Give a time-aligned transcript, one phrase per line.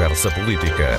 [0.00, 0.98] conversa política.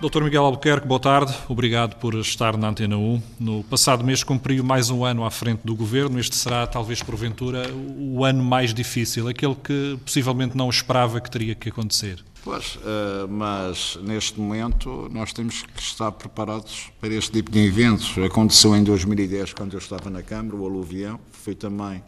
[0.00, 1.34] Doutor Miguel Albuquerque, boa tarde.
[1.48, 3.22] Obrigado por estar na Antena 1.
[3.40, 6.20] No passado mês cumpriu mais um ano à frente do Governo.
[6.20, 11.56] Este será, talvez porventura, o ano mais difícil, aquele que possivelmente não esperava que teria
[11.56, 12.24] que acontecer.
[12.44, 18.16] Pois, uh, mas neste momento nós temos que estar preparados para este tipo de eventos.
[18.18, 21.18] Aconteceu em 2010, quando eu estava na Câmara, o aluvião.
[21.32, 22.00] Foi também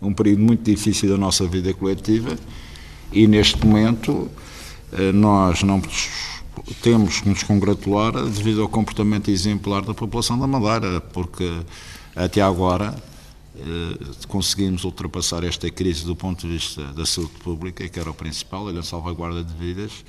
[0.00, 2.36] um período muito difícil da nossa vida coletiva.
[3.12, 5.82] E neste momento uh, nós não
[6.82, 11.62] temos que nos congratular devido ao comportamento exemplar da população da Madeira, porque
[12.14, 12.94] até agora
[13.58, 13.98] eh,
[14.28, 18.68] conseguimos ultrapassar esta crise do ponto de vista da saúde pública, que era o principal,
[18.68, 20.04] a salvaguarda de vidas,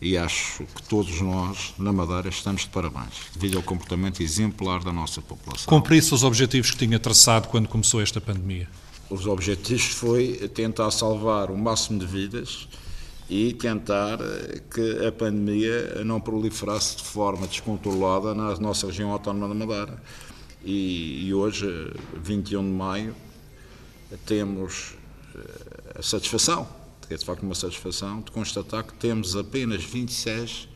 [0.00, 4.92] e acho que todos nós, na Madeira, estamos de parabéns, devido ao comportamento exemplar da
[4.92, 5.66] nossa população.
[5.66, 8.68] Cumprisse os objetivos que tinha traçado quando começou esta pandemia?
[9.10, 12.68] Os objetivos foi tentar salvar o máximo de vidas,
[13.28, 19.48] e tentar eh, que a pandemia não proliferasse de forma descontrolada na nossa região autónoma
[19.48, 20.02] da Madeira.
[20.64, 21.66] E, e hoje,
[22.22, 23.14] 21 de maio,
[24.24, 24.94] temos
[25.34, 26.66] eh, a satisfação,
[27.10, 30.68] é de facto uma satisfação, de constatar que temos apenas 26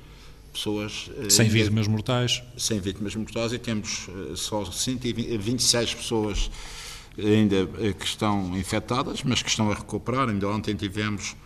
[0.53, 1.11] pessoas.
[1.17, 2.43] Eh, sem vítimas mortais.
[2.59, 6.51] Sem vítimas mortais e temos só 126 pessoas
[7.19, 10.29] ainda que estão infectadas, mas que estão a recuperar.
[10.29, 11.37] Ainda ontem tivemos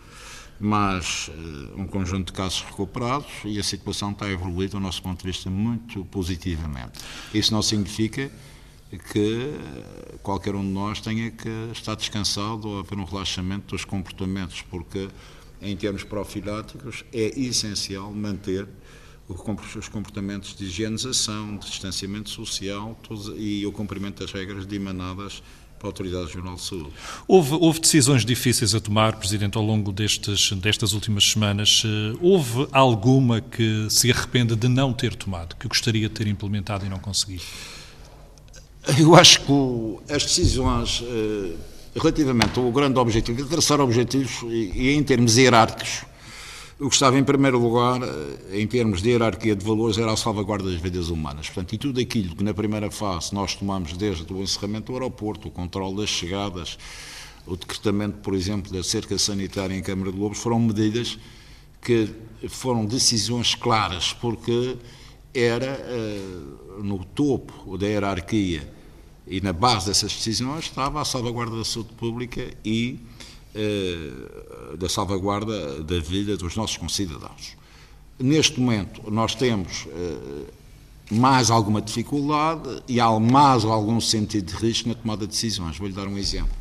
[0.59, 5.01] mas uh, um conjunto de casos recuperados e a situação está a evoluir, do nosso
[5.01, 6.99] ponto de vista, muito positivamente.
[7.33, 8.31] Isso não significa
[9.11, 13.83] que eh, qualquer um de nós tenha que estar descansado ou haver um relaxamento dos
[13.83, 15.09] comportamentos, porque,
[15.61, 18.65] em termos profiláticos, é essencial manter
[19.29, 22.97] os comportamentos de higienização, de distanciamento social
[23.35, 25.43] e o cumprimento das regras dimanadas
[25.77, 26.89] para a Autoridade Regional de Saúde.
[27.27, 31.83] Houve, houve, decisões difíceis a tomar, Presidente, ao longo destes, destas últimas semanas.
[31.85, 36.85] Eh, houve alguma que se arrependa de não ter tomado, que gostaria de ter implementado
[36.85, 37.41] e não conseguiu?
[38.97, 41.53] Eu acho que o, as decisões, eh,
[41.95, 46.05] relativamente ao grande objetivo, de traçar objetivos e, e em termos hierárquicos,
[46.79, 50.17] o que estava em primeiro lugar, eh, em termos de hierarquia de valores, era a
[50.17, 51.47] salvaguarda das vidas humanas.
[51.47, 55.47] Portanto, e tudo aquilo que na primeira fase nós tomamos desde o encerramento do aeroporto,
[55.47, 56.77] o controle das chegadas,
[57.47, 61.17] o decretamento, por exemplo, da cerca sanitária em Câmara de Lobos, foram medidas
[61.81, 62.09] que
[62.49, 64.77] foram decisões claras, porque
[65.33, 68.71] era uh, no topo da hierarquia
[69.25, 72.99] e na base dessas decisões estava a salvaguarda da saúde pública e
[74.77, 77.55] da salvaguarda da vida dos nossos concidadãos.
[78.19, 80.47] Neste momento, nós temos uh,
[81.11, 85.77] mais alguma dificuldade e há mais algum sentido de risco na tomada de decisões.
[85.77, 86.55] Vou-lhe dar um exemplo.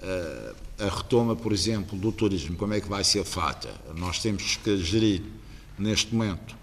[0.00, 3.68] Uh, a retoma, por exemplo, do turismo, como é que vai ser feita?
[3.96, 5.22] Nós temos que gerir,
[5.76, 6.56] neste momento,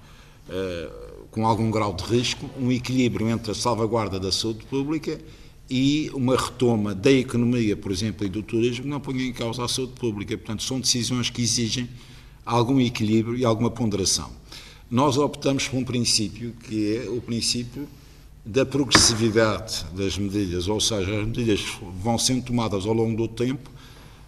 [1.32, 5.45] com algum grau de risco, um equilíbrio entre a salvaguarda da saúde pública e
[6.14, 9.94] uma retoma da economia, por exemplo, e do turismo não ponha em causa a saúde
[9.94, 10.38] pública.
[10.38, 11.90] Portanto, são decisões que exigem
[12.46, 14.32] algum equilíbrio e alguma ponderação.
[14.90, 17.88] Nós optamos por um princípio que é o princípio
[18.46, 21.66] da progressividade das medidas, ou seja, as medidas
[22.04, 23.72] vão sendo tomadas ao longo do tempo,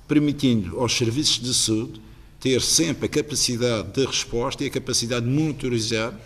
[0.07, 2.01] permitindo aos serviços de saúde
[2.39, 6.17] ter sempre a capacidade de resposta e a capacidade de monitorizar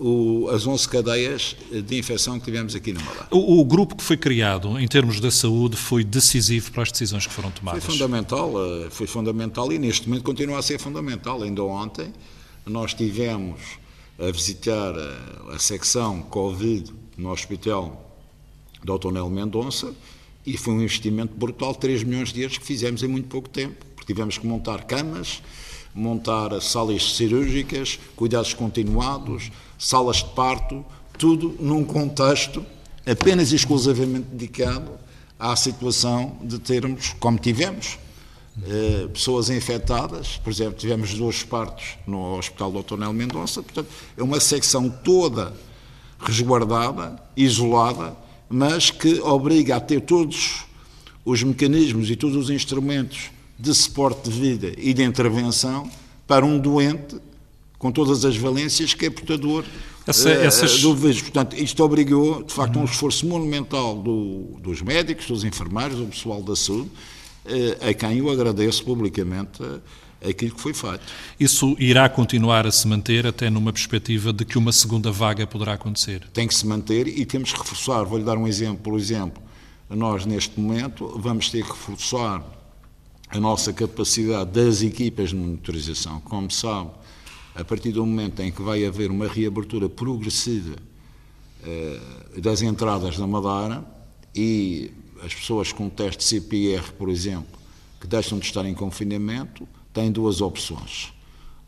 [0.00, 3.28] o, as 11 cadeias de infecção que tivemos aqui no Madeira.
[3.30, 7.26] O, o, grupo que foi criado em termos da saúde foi decisivo para as decisões
[7.26, 7.84] que foram tomadas?
[7.84, 11.42] Foi fundamental, eh, foi fundamental e neste momento continua a ser fundamental.
[11.42, 12.12] Ainda ontem
[12.64, 13.60] nós tivemos
[14.18, 18.04] a visitar a, eh, a secção Covid no Hospital
[18.84, 19.10] Dr.
[19.12, 19.92] Nel Mendonça
[20.46, 23.84] e foi um investimento brutal, 3 milhões de euros que fizemos em muito pouco tempo,
[23.94, 25.42] porque tivemos que montar camas,
[25.98, 30.84] montar salas cirúrgicas, cuidados continuados, salas de parto,
[31.18, 32.64] tudo num contexto
[33.06, 34.92] apenas e exclusivamente dedicado
[35.38, 37.98] à situação de termos, como tivemos,
[38.66, 44.22] eh, pessoas infectadas, por exemplo, tivemos dois partos no Hospital do Nel Mendonça, portanto, é
[44.22, 45.54] uma secção toda
[46.18, 48.16] resguardada, isolada,
[48.48, 50.64] mas que obriga a ter todos
[51.24, 55.90] os mecanismos e todos os instrumentos de suporte de vida e de intervenção
[56.26, 57.16] para um doente
[57.78, 59.64] com todas as valências que é portador
[60.06, 60.80] Essa, uh, essas...
[60.80, 61.22] do vírus.
[61.22, 66.42] Portanto, isto obrigou, de facto, um esforço monumental do, dos médicos, dos enfermeiros, do pessoal
[66.42, 66.90] da saúde,
[67.46, 69.80] uh, a quem eu agradeço publicamente uh,
[70.28, 71.00] aquilo que foi feito.
[71.38, 75.74] Isso irá continuar a se manter até numa perspectiva de que uma segunda vaga poderá
[75.74, 76.26] acontecer?
[76.32, 78.02] Tem que se manter e temos que reforçar.
[78.04, 78.78] Vou-lhe dar um exemplo.
[78.82, 79.40] Por exemplo,
[79.88, 82.57] nós neste momento vamos ter que reforçar
[83.30, 86.20] a nossa capacidade das equipas de monitorização.
[86.20, 86.90] Como sabe,
[87.54, 90.76] a partir do momento em que vai haver uma reabertura progressiva
[91.64, 92.00] eh,
[92.40, 93.84] das entradas na Madeira
[94.34, 94.90] e
[95.22, 97.58] as pessoas com teste CPR, por exemplo,
[98.00, 101.12] que deixam de estar em confinamento, têm duas opções.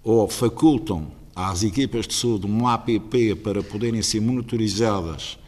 [0.02, 5.38] Ou facultam às equipas de saúde uma app para poderem ser monitorizadas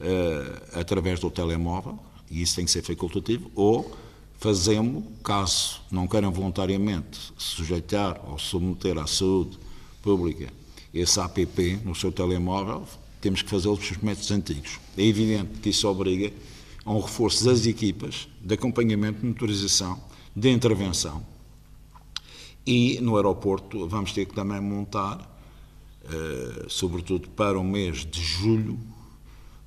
[0.00, 1.98] uh, através do telemóvel,
[2.30, 3.96] e isso tem que ser facultativo, ou
[4.38, 9.58] fazemos, caso não queiram voluntariamente sujeitar ou submeter à saúde
[10.02, 10.52] pública
[10.94, 12.86] esse app no seu telemóvel,
[13.20, 14.80] temos que fazê-lo pelos métodos antigos.
[14.96, 16.32] É evidente que isso obriga
[16.84, 20.00] a um reforço das equipas de acompanhamento, de monitorização,
[20.34, 21.24] de intervenção.
[22.64, 25.18] E no aeroporto vamos ter que também montar,
[26.04, 28.78] uh, sobretudo para o mês de julho,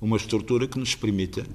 [0.00, 1.46] uma estrutura que nos permita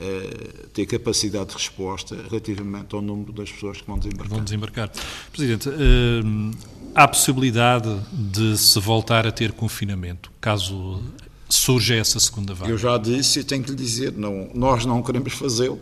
[0.00, 4.28] uh, ter capacidade de resposta relativamente ao número das pessoas que vão desembarcar.
[4.28, 4.90] Vão desembarcar.
[5.32, 6.50] Presidente, uh,
[6.94, 11.02] há possibilidade de se voltar a ter confinamento, caso
[11.48, 12.70] surja essa segunda vaga?
[12.70, 15.80] Eu já disse e tenho que lhe dizer, não, nós não queremos fazê-lo,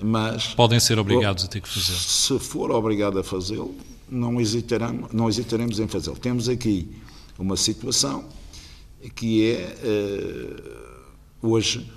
[0.00, 0.48] mas...
[0.54, 1.94] Podem ser obrigados a ter que fazer.
[1.94, 3.74] Se for obrigado a fazê-lo,
[4.08, 6.16] não, hesitaremos, não hesitaremos em fazê-lo.
[6.16, 6.90] Temos aqui
[7.38, 8.24] uma situação
[9.14, 9.76] que é,
[11.42, 11.90] uh, hoje,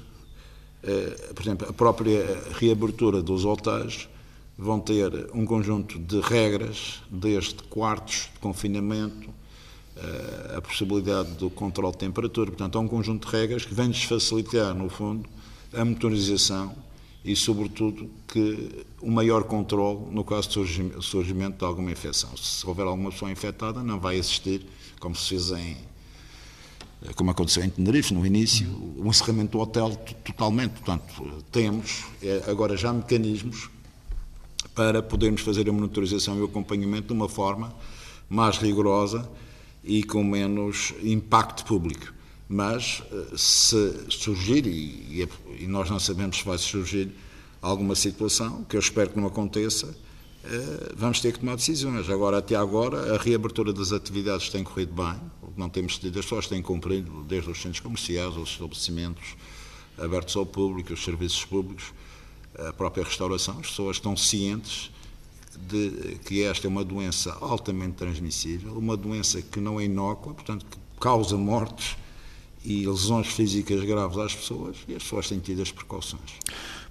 [1.36, 2.26] por exemplo, a própria
[2.60, 4.08] reabertura dos hotéis
[4.58, 11.94] vão ter um conjunto de regras, desde quartos de confinamento, uh, a possibilidade do controle
[11.94, 12.52] de temperatura.
[12.52, 15.30] Portanto, há um conjunto de regras que vêm-nos facilitar, no fundo,
[15.74, 16.76] a motorização
[17.24, 22.36] e, sobretudo, que o maior controle no caso de surgimento de alguma infecção.
[22.36, 24.66] Se houver alguma pessoa infectada, não vai existir,
[25.00, 25.78] como se fez em
[27.16, 28.68] como aconteceu em Tenerife no início,
[28.98, 30.72] o encerramento do hotel totalmente.
[30.72, 33.70] Portanto, temos é, agora já mecanismos
[34.76, 37.74] para podermos fazer a monitorização e o acompanhamento de uma forma
[38.30, 39.30] mais rigorosa
[39.84, 42.14] e com menos impacto público.
[42.48, 45.28] Mas eh, se surgir, e,
[45.60, 47.12] e nós não sabemos se vai surgir
[47.62, 49.96] alguma situação, que eu espero que não aconteça,
[50.44, 52.10] eh, vamos ter que tomar decisões.
[52.10, 55.20] Agora, até agora, a reabertura das atividades tem corrido bem,
[55.60, 59.36] não temos tido, as pessoas têm cumprido, desde os centros comerciais, os estabelecimentos
[59.98, 61.94] abertos ao público, os serviços públicos,
[62.58, 64.90] a própria restauração, as pessoas estão cientes
[65.68, 70.66] de que esta é uma doença altamente transmissível, uma doença que não é inócua, portanto,
[70.66, 71.98] que causa mortes
[72.64, 76.32] e lesões físicas graves às pessoas e as pessoas têm tido as precauções.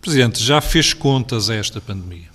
[0.01, 2.29] Presidente, já fez contas a esta pandemia?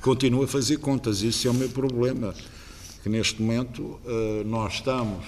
[0.00, 2.34] Continuo a fazer contas, isso é o meu problema,
[3.06, 5.24] que neste momento eh, nós estamos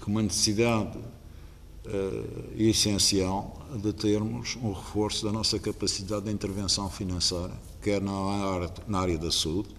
[0.00, 7.54] com uma necessidade uh, essencial de termos um reforço da nossa capacidade de intervenção financeira,
[7.80, 9.70] quer na área, na área da saúde,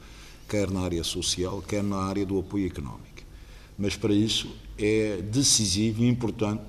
[0.49, 3.21] quer na área social, quer na área do apoio económico.
[3.77, 6.63] Mas para isso é decisivo e importante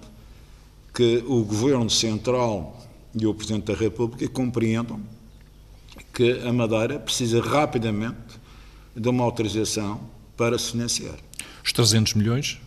[0.92, 2.78] que o Governo Central
[3.18, 5.00] e o Presidente da República compreendam
[6.12, 8.29] que a Madeira precisa rapidamente
[8.94, 10.00] de uma autorização
[10.36, 11.16] para se financiar.
[11.64, 12.58] Os 300 milhões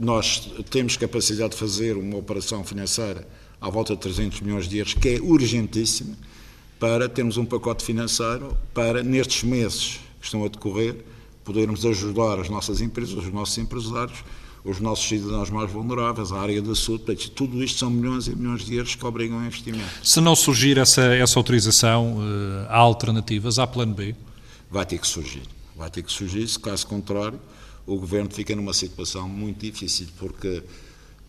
[0.00, 3.26] nós temos capacidade de fazer uma operação financeira
[3.60, 6.14] à volta de 300 milhões de euros, que é urgentíssima,
[6.78, 10.96] para termos um pacote financeiro para, nestes meses que estão a decorrer,
[11.44, 14.22] podermos ajudar as nossas empresas, os nossos empresários,
[14.64, 17.30] os nossos cidadãos mais vulneráveis, a área da saúde.
[17.30, 19.88] Tudo isto são milhões e milhões de euros que obrigam a investimento.
[20.02, 23.58] Se não surgir essa, essa autorização, eh, há alternativas?
[23.58, 24.14] Há plano B?
[24.70, 25.42] Vai ter que surgir.
[25.74, 27.40] Vai ter que surgir, se caso contrário,
[27.86, 30.62] o governo fica numa situação muito difícil, porque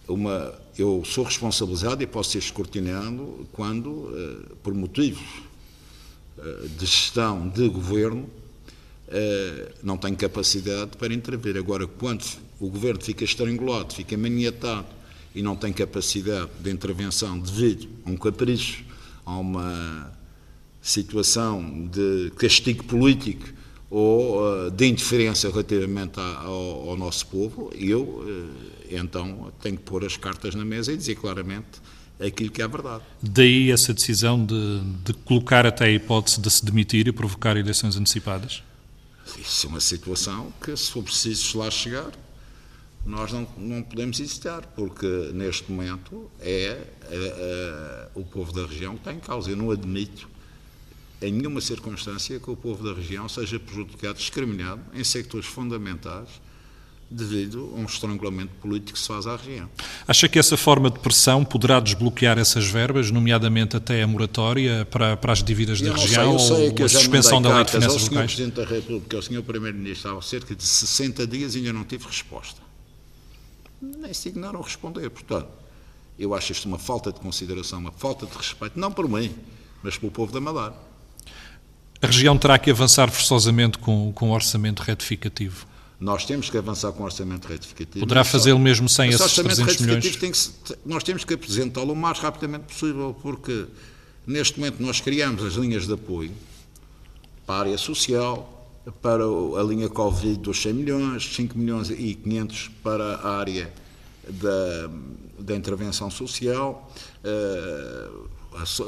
[0.08, 5.24] uma, eu sou responsabilizado e posso ser escrutinado quando, eh, por motivos
[6.38, 8.30] eh, de gestão de governo,
[9.08, 11.56] eh, não tenho capacidade para intervir.
[11.58, 12.26] Agora, quando
[12.60, 14.88] o governo fica estrangulado, fica maniatado
[15.34, 18.84] e não tem capacidade de intervenção devido a um capricho,
[19.26, 20.19] a uma
[20.90, 23.48] situação de castigo político
[23.90, 28.50] ou uh, de indiferença relativamente ao, ao, nosso povo, eu uh,
[28.90, 31.80] então tenho que pôr as cartas na mesa e dizer claramente
[32.20, 33.04] aquilo que é a verdade.
[33.22, 37.96] Daí essa decisão de, de colocar até a hipótese de se demitir e provocar eleições
[37.96, 38.64] antecipadas?
[39.40, 42.12] Isso é uma situação que, se for preciso lá chegar,
[43.06, 48.94] nós não, não podemos hesitar, porque neste momento é, é, é o povo da região
[48.94, 49.52] que está em causa.
[49.52, 50.28] Eu não admito
[51.22, 56.30] em nenhuma circunstância que o povo da região seja prejudicado, discriminado em sectores fundamentais
[57.12, 59.68] devido a um estrangulamento político que se faz à região.
[60.08, 65.18] Acha que essa forma de pressão poderá desbloquear essas verbas, nomeadamente até a moratória para,
[65.18, 68.22] para as dívidas da região sei, sei ou a suspensão da lei de finanças locais?
[68.22, 68.36] Ao Sr.
[68.36, 69.42] Presidente da República, ao Sr.
[69.42, 72.62] Primeiro-Ministro, há cerca de 60 dias e ainda não tive resposta.
[73.82, 75.48] Nem se dignaram responder, portanto.
[76.18, 79.34] Eu acho isto uma falta de consideração, uma falta de respeito, não por mim,
[79.82, 80.76] mas pelo povo da Madeira.
[82.02, 85.68] A região terá que avançar forçosamente com, com o orçamento retificativo.
[86.00, 88.00] Nós temos que avançar com o orçamento retificativo.
[88.00, 90.16] Poderá fazê-lo mesmo sem esses orçamento 300 milhões?
[90.16, 90.40] Tem que,
[90.86, 93.66] nós temos que apresentá-lo o mais rapidamente possível, porque
[94.26, 96.32] neste momento nós criamos as linhas de apoio
[97.46, 98.60] para a área social,
[99.02, 103.74] para a linha Covid dos 100 milhões, 5 milhões e 500 para a área
[104.30, 104.90] da,
[105.38, 106.90] da intervenção social,
[107.26, 108.30] uh,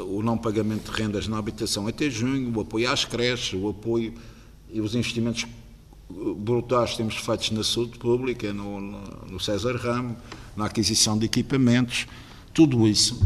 [0.07, 4.13] o não pagamento de rendas na habitação até junho, o apoio às creches, o apoio
[4.71, 5.45] e os investimentos
[6.09, 10.15] brutais que temos feitos na saúde pública, no, no, César Ramo,
[10.55, 12.05] na aquisição de equipamentos,
[12.53, 13.21] tudo isso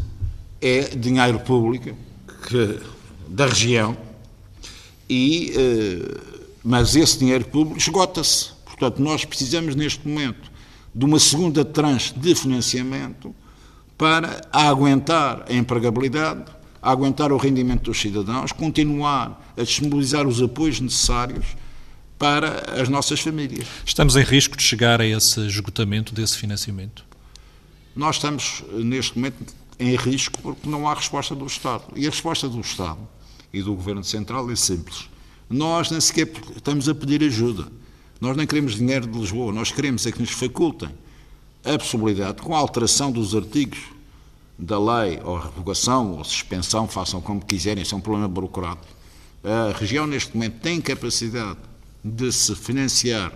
[0.62, 1.96] é dinheiro público
[2.48, 2.80] que,
[3.28, 3.98] da região,
[5.10, 8.50] e, uh, mas esse dinheiro público esgota-se.
[8.66, 10.52] Portanto, nós precisamos neste momento
[10.94, 13.34] de uma segunda tranche de financiamento
[13.98, 16.46] para aguentar a empregabilidade,
[16.82, 21.46] a aguentar o rendimento dos cidadãos, continuar a disponibilizar os apoios necessários
[22.18, 23.68] para as nossas famílias.
[23.86, 27.04] Estamos em risco de chegar a esse esgotamento desse financiamento?
[27.96, 31.84] Nós estamos, neste momento, em risco porque não há resposta do Estado.
[31.96, 33.00] E a resposta do Estado
[33.54, 35.10] e do Governo Central é simples.
[35.50, 37.68] Nós nem sequer estamos a pedir ajuda.
[38.20, 39.54] Nós nem queremos dinheiro de Lisboa.
[39.54, 40.90] Nós queremos é que nos facultem
[41.66, 43.80] a possibilidade, com a alteração dos artigos
[44.58, 48.94] da lei, ou revogação, ou suspensão, façam como quiserem, isso é um problema burocrático.
[49.44, 51.60] A região, neste momento, tem capacidade
[52.04, 53.34] de se financiar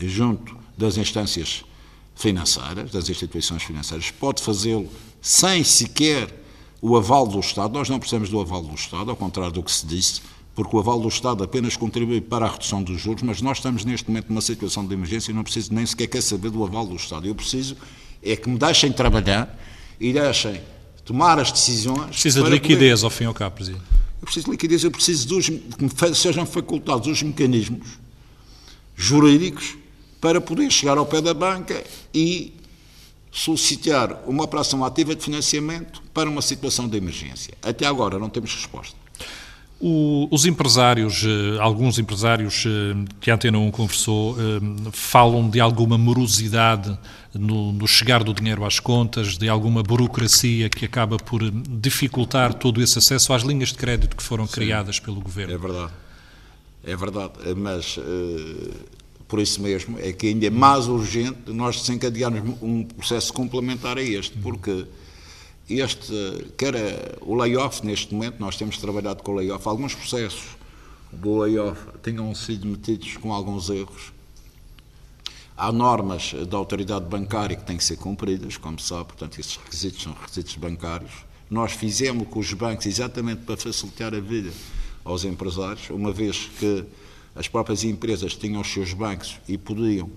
[0.00, 1.64] junto das instâncias
[2.14, 4.88] financeiras, das instituições financeiras, pode fazê-lo
[5.22, 6.42] sem sequer
[6.80, 7.72] o aval do Estado.
[7.72, 10.20] Nós não precisamos do aval do Estado, ao contrário do que se disse,
[10.58, 13.84] porque o aval do Estado apenas contribui para a redução dos juros, mas nós estamos
[13.84, 16.84] neste momento numa situação de emergência e não preciso nem sequer quer saber do aval
[16.84, 17.28] do Estado.
[17.28, 17.76] Eu preciso
[18.20, 19.56] é que me deixem trabalhar
[20.00, 20.60] e deixem
[21.04, 22.06] tomar as decisões.
[22.06, 23.04] Precisa de liquidez poder...
[23.04, 23.84] ao fim e ao cabo, Presidente.
[24.20, 27.86] Eu preciso de liquidez, eu preciso dos, que me sejam facultados os mecanismos
[28.96, 29.76] jurídicos
[30.20, 32.52] para poder chegar ao pé da banca e
[33.30, 37.54] solicitar uma operação ativa de financiamento para uma situação de emergência.
[37.62, 38.96] Até agora não temos resposta.
[39.80, 45.60] O, os empresários, eh, alguns empresários eh, que a Antena 1 conversou, eh, falam de
[45.60, 46.98] alguma morosidade
[47.32, 52.82] no, no, chegar do dinheiro às contas, de alguma burocracia que acaba por dificultar todo
[52.82, 55.54] esse acesso às linhas de crédito que foram Sim, criadas pelo Governo.
[55.54, 55.92] É verdade.
[56.84, 57.98] É verdade, mas
[59.26, 64.02] por isso mesmo é que ainda é mais urgente nós desencadearmos um processo complementar a
[64.02, 64.86] este, porque
[65.68, 66.74] este, quer
[67.20, 70.56] o layoff neste momento, nós temos trabalhado com o layoff, alguns processos
[71.12, 74.12] do layoff tenham sido metidos com alguns erros.
[75.56, 80.02] Há normas da autoridade bancária que têm que ser cumpridas, como sabe, portanto, esses requisitos
[80.02, 81.10] são requisitos bancários.
[81.50, 84.52] Nós fizemos com os bancos exatamente para facilitar a vida
[85.04, 86.84] aos empresários, uma vez que
[87.34, 90.08] as próprias empresas tinham os seus bancos e podiam,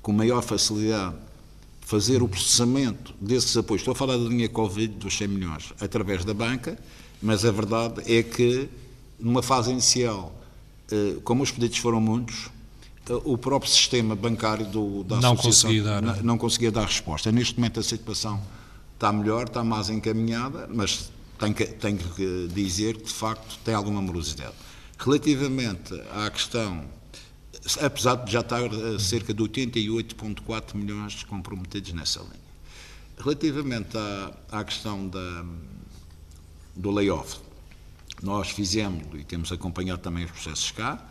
[0.00, 1.16] com maior facilidade,
[1.82, 3.82] fazer o processamento desses apoios.
[3.82, 6.78] Estou a falar da linha Covid dos 100 milhões através da banca,
[7.20, 8.68] mas a verdade é que,
[9.20, 10.34] numa fase inicial,
[10.90, 12.48] eh, como os pedidos foram muitos,
[13.08, 16.02] eh, o próprio sistema bancário do, da não associação conseguia dar.
[16.02, 17.30] Não, não conseguia dar resposta.
[17.30, 18.40] Neste momento a situação
[18.94, 23.74] está melhor, está mais encaminhada, mas tenho que, tenho que dizer que, de facto, tem
[23.74, 24.54] alguma morosidade.
[24.98, 26.84] Relativamente à questão
[27.80, 32.52] apesar de já estar a cerca de 88,4 milhões comprometidos nessa linha.
[33.18, 35.44] Relativamente à, à questão da,
[36.74, 37.38] do layoff,
[38.22, 41.04] nós fizemos e temos acompanhado também os processos cá.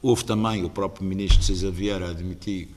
[0.00, 2.68] Houve também o próprio ministro César Vieira admitir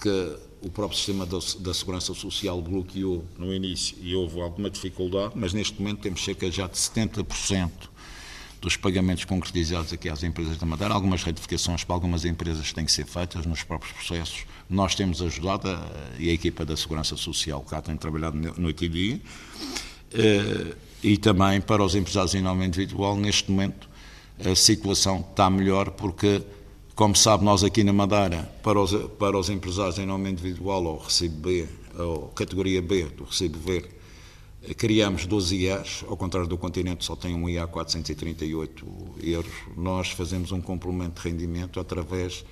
[0.00, 5.34] que o próprio sistema da, da, segurança social bloqueou no início e houve alguma dificuldade,
[5.36, 7.70] mas neste momento temos cerca já de 70%
[8.60, 10.92] dos pagamentos concretizados aqui às empresas da Madeira.
[10.94, 14.44] Algumas retificações para algumas empresas têm que ser feitas nos próprios processos.
[14.68, 15.88] Nós temos ajudado, a,
[16.18, 19.20] e a equipa da Segurança Social cá tem trabalhado noite e dia,
[20.12, 23.88] eh, e também para os empresários em nome individual, neste momento
[24.44, 26.42] a situação está melhor porque,
[26.94, 30.98] como sabe, nós aqui na Madeira, para os, para os empresários em nome individual, ou
[30.98, 33.97] recibo B, ou categoria B do recibo verde,
[34.76, 38.86] Criamos 12 IAs, ao contrário do continente só tem um IA 438
[39.22, 39.52] euros.
[39.76, 42.44] Nós fazemos um complemento de rendimento através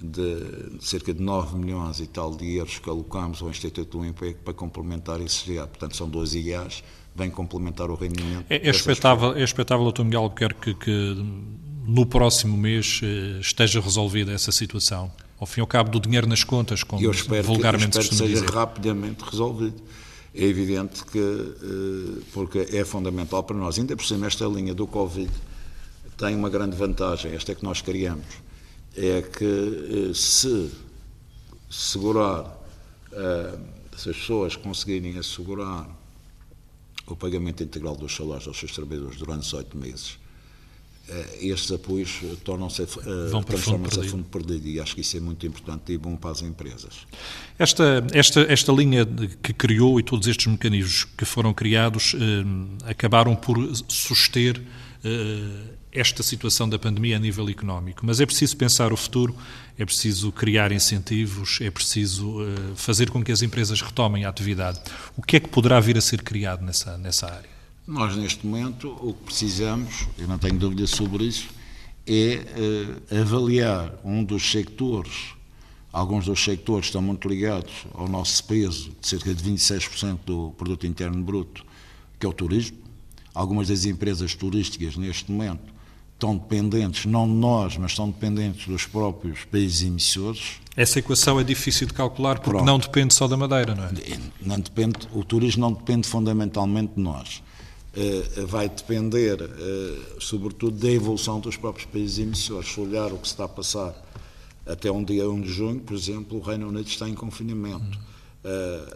[0.00, 4.38] de cerca de 9 milhões e tal de euros que alocamos ao Instituto do Emprego
[4.44, 5.66] para complementar esse GA.
[5.66, 6.82] Portanto, são dois IAs,
[7.14, 8.46] vem complementar o rendimento.
[8.48, 10.02] É, é expectável, é expectável, Dr.
[10.02, 11.26] Miguel Albuquerque, que, que
[11.86, 15.12] no próximo mês eh, esteja resolvida essa situação?
[15.38, 18.02] Ao fim e ao cabo do dinheiro nas contas, como eu espero vulgarmente que, eu
[18.02, 18.54] espero se seja dizer.
[18.54, 19.82] rapidamente resolvido.
[20.34, 24.86] É evidente que, eh, porque é fundamental para nós, ainda por cima esta linha do
[24.86, 25.30] Covid
[26.16, 28.26] tem uma grande vantagem, esta é que nós criamos,
[28.96, 30.72] é que eh, se
[31.70, 32.60] segurar,
[33.96, 35.88] se as pessoas conseguirem assegurar
[37.06, 40.23] o pagamento integral dos salários aos seus trabalhadores durante os oito meses, eh,
[41.40, 45.92] estes apoios tornam-se uh, transformam-se a fundo perdido e acho que isso é muito importante
[45.92, 47.06] e bom para as empresas.
[47.58, 49.06] Esta, esta, esta linha
[49.42, 53.56] que criou e todos estes mecanismos que foram criados eh, acabaram por
[53.88, 54.60] suster
[55.04, 58.04] eh, esta situação da pandemia a nível económico.
[58.04, 59.36] Mas é preciso pensar o futuro,
[59.78, 64.80] é preciso criar incentivos, é preciso eh, fazer com que as empresas retomem a atividade.
[65.16, 67.53] O que é que poderá vir a ser criado nessa, nessa área?
[67.86, 71.48] Nós, neste momento, o que precisamos, eu não tenho dúvida sobre isso,
[72.06, 72.42] é
[73.10, 75.34] uh, avaliar um dos sectores,
[75.92, 80.86] alguns dos sectores estão muito ligados ao nosso peso, de cerca de 26% do produto
[80.86, 81.64] interno bruto,
[82.18, 82.78] que é o turismo.
[83.34, 85.74] Algumas das empresas turísticas, neste momento,
[86.14, 90.60] estão dependentes, não de nós, mas estão dependentes dos próprios países emissores.
[90.74, 92.64] Essa equação é difícil de calcular porque Pronto.
[92.64, 93.90] não depende só da Madeira, não é?
[94.40, 97.42] Não depende, o turismo não depende fundamentalmente de nós.
[97.96, 102.72] Uh, vai depender, uh, sobretudo, da evolução dos próprios países emissores.
[102.72, 103.94] Se olhar o que se está a passar
[104.66, 107.98] até um dia 1 de junho, por exemplo, o Reino Unido está em confinamento.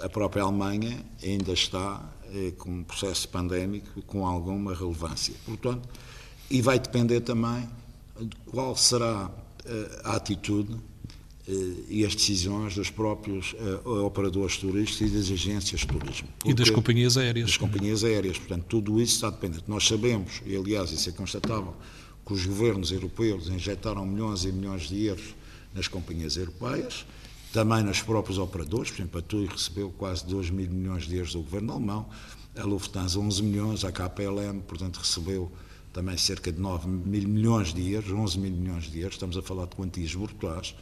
[0.03, 2.03] A própria Alemanha ainda está
[2.59, 5.35] com um processo pandémico com alguma relevância.
[5.47, 5.89] Portanto,
[6.51, 7.69] e vai depender também
[8.21, 9.31] de qual será
[10.05, 10.77] a atitude eh,
[11.89, 16.29] e as decisões dos próprios uh, operadores turísticos e das agências de turismo.
[16.39, 17.47] Porque, e das companhias aéreas.
[17.47, 18.37] Das companhias aéreas.
[18.37, 19.65] Portanto, tudo isso está dependente.
[19.67, 21.75] Nós sabemos, e aliás isso é constatável,
[22.27, 25.35] que os governos europeus injetaram milhões e milhões de euros
[25.75, 27.07] nas companhias europeias,
[27.51, 28.91] também nos próprios operadores.
[28.91, 32.07] Por exemplo, a TUI recebeu quase 2 mil milhões de euros do governo alemão,
[32.55, 35.51] a Lufthansa 11 milhões, a KPLM, portanto, recebeu
[35.95, 39.43] também cerca de 9 mil milhões de euros, 11 mil milhões de euros, estamos a
[39.43, 40.75] falar de quantias brutais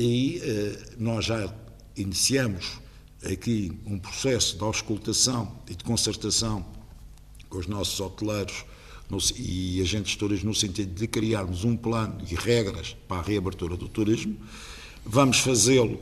[0.00, 1.54] e eh, nós já
[1.94, 2.80] iniciamos
[3.22, 6.64] aqui um processo de auscultação e de concertação
[7.50, 8.64] com os nossos hoteleiros
[9.36, 13.76] e agentes de turismo no sentido de criarmos um plano e regras para a reabertura
[13.76, 14.38] do turismo.
[15.04, 16.00] Vamos fazê-lo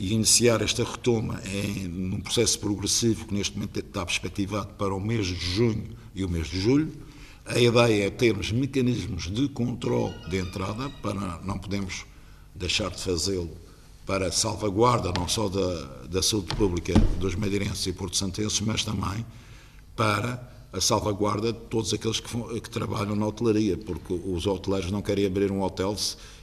[0.00, 5.00] e iniciar esta retoma em num processo progressivo que neste momento está perspectivado para o
[5.00, 6.92] mês de junho e o mês de julho.
[7.46, 12.04] A ideia é termos mecanismos de controle de entrada para não podemos
[12.58, 13.50] deixar de fazê-lo
[14.04, 19.24] para salvaguarda não só da, da saúde pública dos madeirenses e porto-santenses, mas também
[19.94, 20.42] para
[20.72, 25.26] a salvaguarda de todos aqueles que, que, trabalham na hotelaria, porque os hoteleiros não querem
[25.26, 25.96] abrir um hotel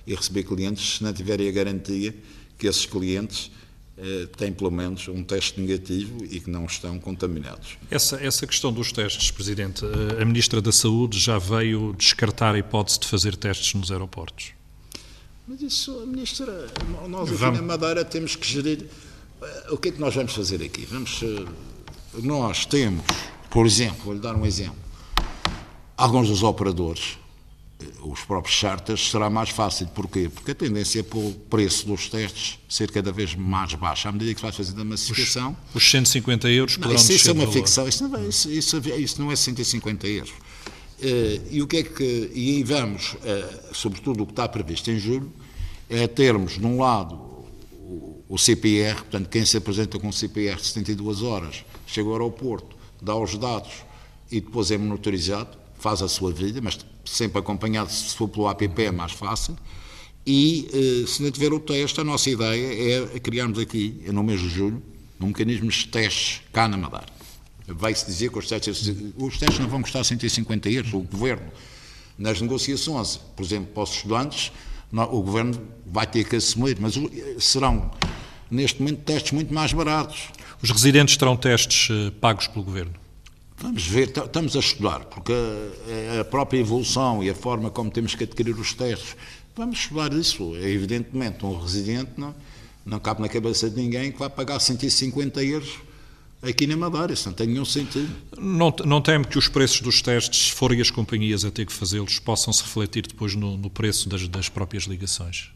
[0.05, 2.15] e receber clientes se não tiverem a garantia
[2.57, 3.51] que esses clientes
[3.97, 7.77] eh, têm pelo menos um teste negativo e que não estão contaminados.
[7.89, 12.59] Essa, essa questão dos testes, Presidente, eh, a Ministra da Saúde já veio descartar a
[12.59, 14.53] hipótese de fazer testes nos aeroportos.
[15.47, 16.67] Mas isso, Ministra,
[17.07, 17.59] nós aqui vamos.
[17.59, 18.87] na Madeira temos que gerir.
[19.41, 20.87] Eh, o que é que nós vamos fazer aqui?
[20.89, 21.45] Vamos, eh,
[22.23, 23.05] nós temos,
[23.51, 24.79] por exemplo, vou-lhe dar um exemplo,
[25.95, 27.19] alguns dos operadores,
[27.79, 29.85] eh, os próprios charters, será mais fácil.
[29.89, 30.31] Porquê?
[30.33, 34.07] Porque a tendência é para o preço dos testes ser cada vez mais baixo.
[34.07, 35.55] À medida que se vai fazendo a massificação...
[35.75, 37.87] Os, os 150 euros poderão não, isso, isso é uma ficção.
[37.87, 40.33] Isso não, é, isso, isso, isso não é 150 euros.
[40.99, 42.31] Uh, e o que é que.
[42.33, 45.31] E vamos, uh, sobretudo o que está previsto em julho,
[45.89, 47.19] é termos, de um lado,
[48.29, 52.75] o, CPR, portanto, quem se apresenta com o CPR de 72 horas, chega ao aeroporto,
[53.01, 53.83] dá os dados
[54.31, 58.81] e depois é monitorizado, faz a sua vida, mas sempre acompanhado, se for pelo app
[58.81, 59.55] é mais fácil.
[60.25, 64.39] E uh, se não tiver o teste, a nossa ideia é criarmos aqui, no mês
[64.39, 64.81] de julho,
[65.19, 67.14] um mecanismo de testes cá na Madeira
[67.67, 71.51] vai-se dizer que os testes, os testes não vão custar 150 euros, o Governo,
[72.17, 74.51] nas negociações, por exemplo, para os estudantes,
[74.91, 76.93] o Governo vai ter que assumir, mas
[77.39, 77.91] serão,
[78.49, 80.29] neste momento, testes muito mais baratos.
[80.61, 82.93] Os residentes terão testes eh, pagos pelo Governo?
[83.57, 85.33] Vamos ver, estamos a estudar, porque
[86.19, 89.15] a, própria evolução e a forma como temos que adquirir os testes,
[89.55, 90.55] vamos estudar isso.
[90.55, 92.35] É evidentemente, um residente não,
[92.85, 95.79] não cabe na cabeça de ninguém que vai pagar 150 euros
[96.49, 98.09] aqui na Madeira, isso não tem nenhum sentido.
[98.37, 101.73] Não, não teme que os preços dos testes, se forem as companhias a ter que
[101.73, 105.51] fazê-los, possam se refletir depois no, no preço das, das, próprias ligações?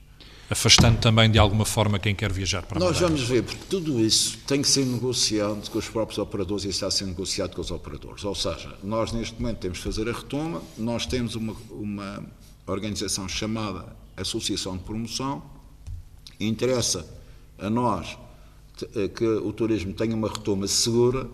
[0.49, 3.07] afastando também de alguma forma quem quer viajar para a Nós Madeira?
[3.07, 6.87] vamos ver, porque tudo isso tem que ser negociado com os próprios operadores e está
[6.87, 8.23] a ser negociado com os operadores.
[8.23, 12.23] Ou seja, nós neste momento temos que fazer a retoma, nós temos uma, uma
[12.65, 15.43] organização chamada Associação de Promoção,
[16.39, 17.05] interessa
[17.59, 18.17] a nós
[19.15, 21.29] que o turismo tenha uma retoma segura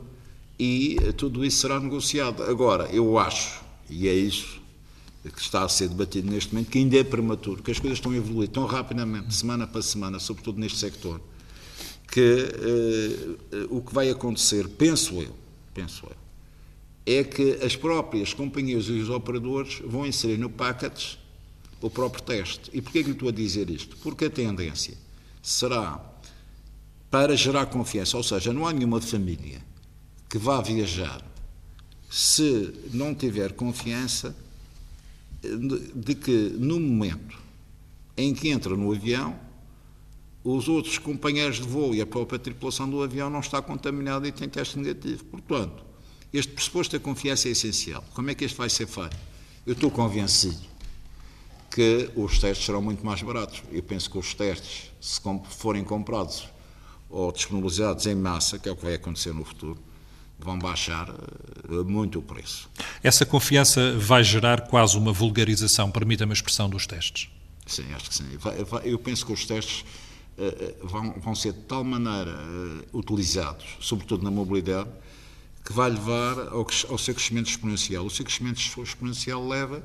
[0.59, 2.43] e eh, tudo isso será negociado.
[2.43, 4.63] Agora, eu acho, e é isso
[5.33, 8.11] que está a ser debatido neste momento, que ainda é prematuro, que as coisas estão
[8.11, 11.19] a evoluir tão rapidamente, semana para semana, sobretudo neste sector,
[12.11, 12.19] que
[13.51, 15.35] eh, o que vai acontecer, penso eu,
[15.73, 16.15] penso eu,
[17.07, 21.19] é que as próprias companhias e os operadores vão inserir no package
[21.81, 22.71] o próprio teste.
[22.73, 23.95] E porquê que lhe estou a dizer isto?
[23.97, 24.97] Porque a tendência
[25.41, 25.97] será
[27.15, 29.61] para gerar confiança, ou seja, não há nenhuma família
[30.29, 31.25] que vá viajar
[32.09, 34.35] se não tiver confiança
[35.41, 37.39] de que no momento
[38.17, 39.33] em que entra no avião,
[40.43, 44.33] os outros companheiros de voo e a própria tripulação do avião não está contaminada e
[44.33, 45.23] tem teste negativo.
[45.23, 45.85] Portanto,
[46.33, 48.03] este pressuposto da confiança é essencial.
[48.13, 49.15] Como é que este vai ser feito?
[49.65, 50.59] Eu estou convencido
[51.71, 53.63] que os testes serão muito mais baratos.
[53.71, 56.53] Eu penso que os testes, se forem comprados
[57.09, 59.79] ou disponibilizados em massa, que é o que vai acontecer no futuro,
[60.39, 62.69] vão baixar eh, muito o preço.
[63.01, 67.29] Essa confiança vai gerar quase uma vulgarização, permita-me a expressão, dos testes?
[67.65, 68.25] Sim, acho que sim.
[68.83, 69.85] Eu penso que os testes
[70.37, 72.37] eh, eh, vão, vão ser de tal maneira
[72.93, 74.89] utilizados, sobretudo na mobilidade,
[75.63, 78.05] que vai levar ao, ao seu crescimento exponencial.
[78.05, 79.83] O seu crescimento exponencial leva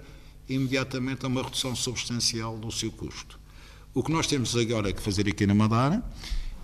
[0.48, 3.38] imediatamente a uma redução substancial do seu custo.
[3.94, 6.04] O que nós temos agora que fazer aqui na Madeira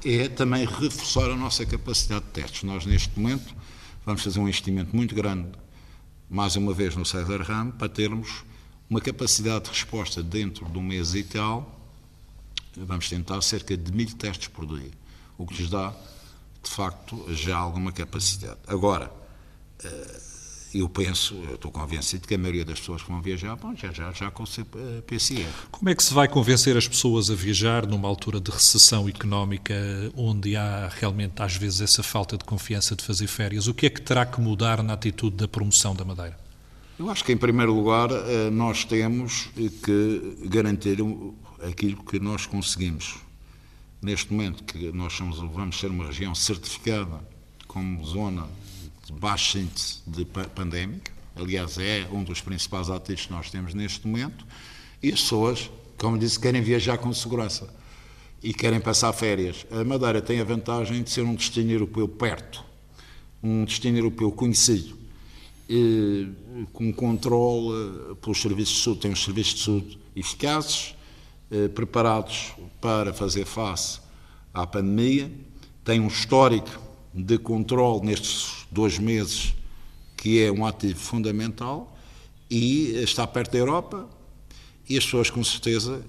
[0.05, 2.63] é também reforçar a nossa capacidade de testes.
[2.63, 3.55] Nós, neste momento,
[4.05, 5.49] vamos fazer um investimento muito grande,
[6.29, 8.45] mais uma vez, no César Ram, para termos
[8.89, 11.73] uma capacidade de resposta dentro de um mês e tal.
[12.77, 14.91] Vamos tentar cerca de mil testes por dia,
[15.39, 15.95] o que lhes dá,
[16.63, 18.59] de facto, já alguma capacidade.
[18.67, 19.11] Agora,
[19.83, 20.21] eh,
[20.75, 23.93] eu penso, eu estou convencido que a maioria das pessoas que vão viajar bom, já,
[23.93, 25.49] já, já com o PCR.
[25.71, 29.75] Como é que se vai convencer as pessoas a viajar numa altura de recessão económica,
[30.17, 33.67] onde há realmente às vezes essa falta de confiança de fazer férias?
[33.67, 36.39] O que é que terá que mudar na atitude da promoção da Madeira?
[36.99, 39.51] Eu acho que, em primeiro lugar, eh, nós temos
[39.85, 40.97] que garantir
[41.69, 43.17] aquilo que nós conseguimos.
[44.01, 47.21] Neste momento, que nós somos, vamos ser uma região certificada
[47.67, 48.47] como zona
[49.55, 54.47] índice de pandémica, aliás, é um dos principais ativos que nós temos neste momento,
[55.03, 57.69] e as pessoas, como disse, querem viajar com segurança
[58.43, 59.67] e querem passar férias.
[59.71, 62.65] A Madeira tem a vantagem de ser um destino europeu perto,
[63.43, 64.97] um destino europeu conhecido,
[65.69, 66.29] e,
[66.73, 70.95] com controle pelos serviços de saúde, tem os serviços de saúde eficazes,
[71.51, 74.01] eh, preparados para fazer face
[74.55, 75.31] à pandemia,
[75.85, 76.86] tem um histórico
[77.17, 79.55] de controle nestes dois meses,
[80.17, 81.97] que é um ativo fundamental,
[82.51, 84.09] e está perto da Europa,
[84.89, 86.05] e as pessoas, com certeza,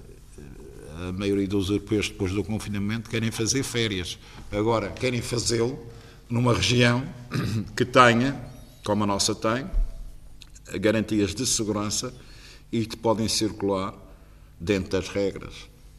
[1.07, 4.19] a maioria dos europeus, depois do confinamento, querem fazer férias.
[4.51, 5.79] Agora, querem fazê-lo
[6.29, 7.03] numa região
[7.75, 8.39] que tenha,
[8.83, 9.69] como a nossa tem,
[10.79, 12.13] garantias de segurança
[12.71, 13.93] e que podem circular
[14.59, 15.53] dentro das regras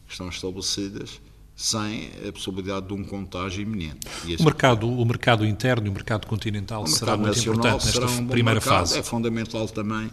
[0.05, 1.19] que estão estabelecidas
[1.59, 4.07] sem a possibilidade de um contágio iminente.
[4.39, 8.27] O mercado, o mercado interno e o mercado continental o será muito importante nesta um
[8.27, 8.97] primeira mercado, fase.
[8.97, 10.09] É fundamental também.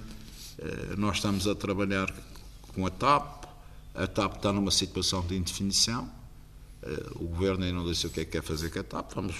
[0.58, 2.12] Eh, nós estamos a trabalhar
[2.74, 3.44] com a TAP.
[3.94, 6.10] A TAP está numa situação de indefinição.
[6.82, 9.14] Eh, o governo ainda não disse o que é que quer fazer com a TAP.
[9.14, 9.36] Vamos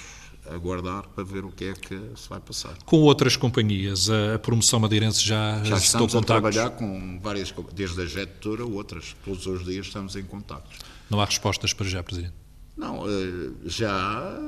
[0.48, 2.76] aguardar para ver o que é que se vai passar.
[2.84, 8.06] Com outras companhias, a promoção madeirense já, já estamos a trabalhar com várias, desde a
[8.06, 9.16] Jet Tour a outras.
[9.24, 10.78] Todos os dias estamos em contactos.
[11.10, 12.34] Não há respostas para já, Presidente?
[12.76, 14.38] Não, eh, já há,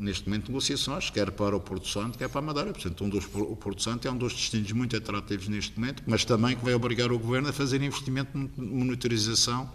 [0.00, 2.72] neste momento, negociações, quer para o Porto Santo, quer para a Madeira.
[2.72, 6.24] Portanto, um dos, o Porto Santo é um dos destinos muito atrativos neste momento, mas
[6.24, 9.70] também que vai obrigar o Governo a fazer investimento de monitorização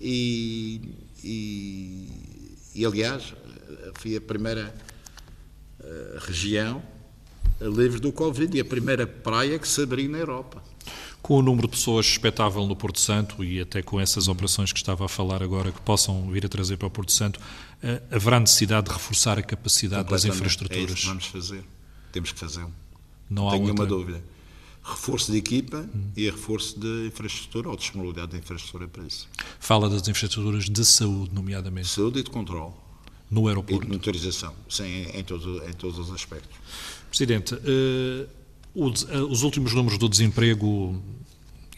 [0.00, 0.80] e,
[1.24, 3.34] e, e aliás,
[3.94, 4.72] foi a primeira
[6.20, 6.82] região
[7.60, 10.62] livre do Covid e a primeira praia que se abriu na Europa
[11.22, 14.78] com o número de pessoas expectável no Porto Santo e até com essas operações que
[14.78, 17.40] estava a falar agora que possam vir a trazer para o Porto Santo,
[17.82, 20.90] eh, haverá necessidade de reforçar a capacidade das infraestruturas?
[20.90, 21.64] É isso que vamos fazer.
[22.12, 22.72] Temos que fazê-lo.
[23.28, 24.22] Não, há nenhuma dúvida.
[24.82, 26.10] Reforço de equipa hum.
[26.16, 29.28] e reforço de infraestrutura ou disponibilidade de infraestrutura para isso.
[29.60, 31.88] Fala das infraestruturas de saúde, nomeadamente.
[31.88, 32.72] Saúde e de controle.
[33.30, 33.82] No aeroporto.
[33.82, 36.56] E de monitorização, sim, em, todo, em todos os aspectos.
[37.10, 38.26] Presidente, uh, eh,
[38.84, 41.00] os últimos números do desemprego,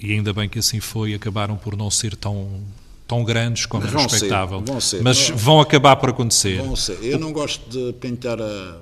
[0.01, 2.63] e ainda bem que assim foi, acabaram por não ser tão,
[3.07, 4.59] tão grandes como vão respeitável.
[4.61, 5.03] ser, vão ser.
[5.03, 6.61] Mas Não- vão acabar por acontecer.
[7.03, 8.81] Eu não gosto de pintar a-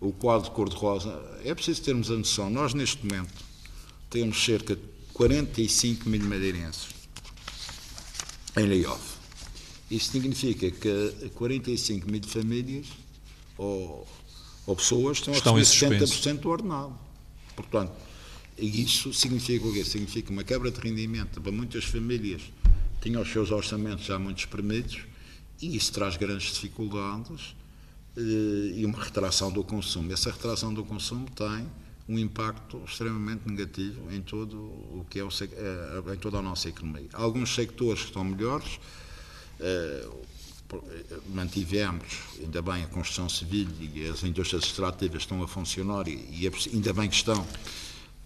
[0.00, 1.18] o quadro cor-de-rosa.
[1.44, 2.48] É preciso termos a noção.
[2.50, 3.32] Nós, neste momento,
[4.08, 6.88] temos cerca de 45 mil madeirenses
[8.56, 9.00] em layoff.
[9.90, 12.86] Isso significa que 45 mil famílias
[13.58, 14.06] ou,
[14.66, 16.22] ou pessoas estão, Estão a receber suspenso.
[16.28, 16.92] 70% do ordenado.
[17.62, 17.92] Portanto,
[18.58, 19.84] isso significa o quê?
[19.84, 24.38] Significa uma quebra de rendimento para muitas famílias que tinham os seus orçamentos já muito
[24.38, 25.00] espremidos
[25.60, 27.54] e isso traz grandes dificuldades
[28.16, 30.12] eh, e uma retração do consumo.
[30.12, 31.66] Essa retração do consumo tem
[32.08, 36.68] um impacto extremamente negativo em todo o que é o, eh, em toda a nossa
[36.68, 37.08] economia.
[37.12, 38.80] Alguns sectores que estão melhores,
[39.60, 40.08] eh,
[41.34, 46.46] mantivemos, ainda bem, a construção civil e as indústrias extrativas estão a funcionar e, e
[46.46, 47.46] é ainda bem que estão,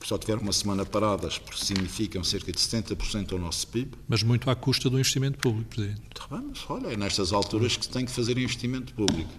[0.02, 3.92] só tiveram uma semana paradas, porque significam cerca de 70% do nosso PIB.
[4.06, 6.02] Mas muito à custa do investimento público, Presidente.
[6.14, 9.32] Tá bem, mas olha, é nestas alturas que se tem que fazer investimento público.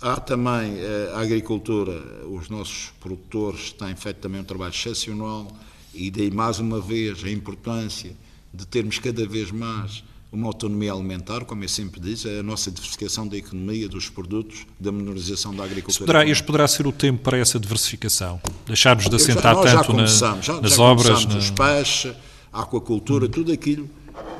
[0.00, 5.50] Há também eh, a agricultura, os nossos produtores têm feito também um trabalho excepcional
[5.94, 8.14] e daí mais uma vez a importância
[8.52, 13.26] de termos cada vez mais uma autonomia alimentar, como eu sempre disse, a nossa diversificação
[13.26, 16.06] da economia, dos produtos, da menorização da agricultura.
[16.06, 18.40] Poderá, este poderá ser o tempo para essa diversificação.
[18.66, 20.06] Deixarmos de assentar já tanto na-
[20.42, 21.24] já- nas já obras.
[21.26, 22.12] na- os peixes,
[22.52, 23.88] a aquacultura, tudo aquilo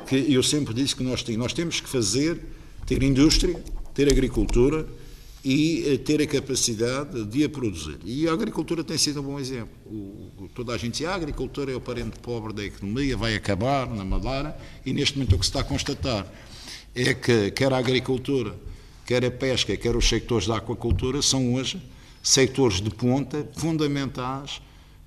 [0.07, 1.23] que eu sempre disse que nós.
[1.37, 2.39] Nós temos que fazer,
[2.85, 3.59] ter indústria,
[3.93, 4.85] ter agricultura
[5.47, 7.99] e eh, ter a capacidade de a produzir.
[8.03, 9.69] E a agricultura tem sido um bom exemplo.
[9.85, 13.35] O- toda a gente diz, "Ah, a agricultura é o parente pobre da economia, vai
[13.35, 16.25] acabar na Madeira, e neste momento o que se está a constatar
[16.95, 18.55] é que quer a agricultura,
[19.05, 21.79] quer a pesca, quer os sectores da aquacultura são hoje
[22.23, 24.59] sectores de ponta fundamentais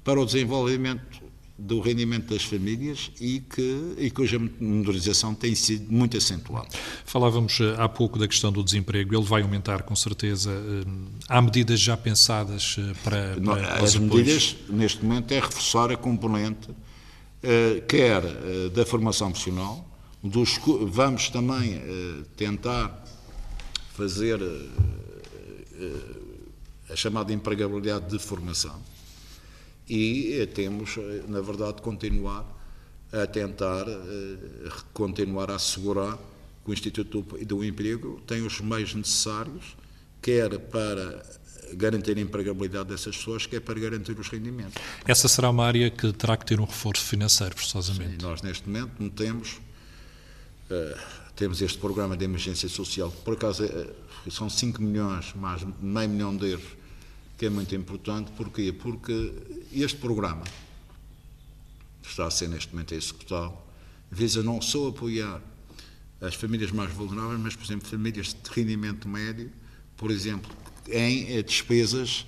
[0.05, 1.18] para o desenvolvimento
[1.59, 6.69] do rendimento das famílias e, que, e cuja menorização tem sido muito acentuada.
[7.05, 10.53] Falávamos eh, há pouco da questão do desemprego, ele vai aumentar com certeza.
[10.53, 10.89] eh,
[11.29, 16.69] Há medidas já pensadas eh, para, para As medidas, neste momento, é reforçar a componente,
[17.87, 18.23] quer
[18.73, 19.89] da formação profissional,
[20.23, 21.81] dos, vamos também
[22.37, 23.05] tentar
[23.95, 24.41] fazer
[26.91, 28.75] a chamada empregabilidade de formação
[29.89, 32.45] e eh, temos, eh, na verdade, continuar
[33.13, 36.17] a tentar eh, continuar a assegurar
[36.65, 39.77] que o Instituto do- Emprego tem os meios necessários,
[40.21, 41.23] quer para
[41.75, 44.75] garantir a empregabilidade dessas pessoas, quer para garantir os rendimentos.
[45.07, 48.15] Essa será uma área que terá que ter um reforço financeiro, forçosamente.
[48.19, 49.59] E nós, neste momento, não temos,
[50.71, 50.97] eh,
[51.37, 53.91] temos este programa de emergência social, que por acaso eh,
[54.31, 56.69] são 5 milhões, mais meio milhão de euros,
[57.39, 58.33] que é muito importante.
[58.33, 58.73] Porquê?
[58.73, 59.33] Porque
[59.73, 60.45] este programa,
[62.03, 63.57] que está a ser neste momento executado,
[64.11, 65.41] visa não só apoiar
[66.21, 69.53] as famílias mais vulneráveis, mas, por exemplo, famílias de rendimento médio,
[69.97, 70.51] por exemplo,
[70.91, 72.27] em eh, despesas